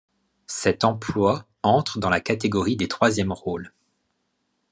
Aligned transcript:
Cet 0.47 0.83
emploi 0.83 1.45
entre 1.61 1.99
dans 1.99 2.09
la 2.09 2.21
catégorie 2.21 2.75
des 2.75 2.87
troisièmes 2.87 3.31
rôles. 3.33 3.71